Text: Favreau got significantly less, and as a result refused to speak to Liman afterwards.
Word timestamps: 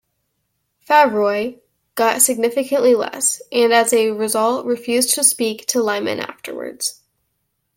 Favreau 0.89 1.61
got 1.93 2.23
significantly 2.23 2.95
less, 2.95 3.39
and 3.51 3.71
as 3.71 3.93
a 3.93 4.09
result 4.09 4.65
refused 4.65 5.13
to 5.13 5.23
speak 5.23 5.67
to 5.67 5.79
Liman 5.83 6.19
afterwards. 6.19 7.01